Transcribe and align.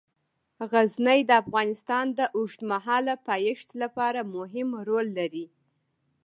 غزني 0.69 1.19
د 1.29 1.31
افغانستان 1.43 2.05
د 2.19 2.19
اوږدمهاله 2.37 3.13
پایښت 3.27 3.69
لپاره 3.81 4.19
مهم 4.35 4.69
رول 4.87 5.07
لري. 5.19 5.45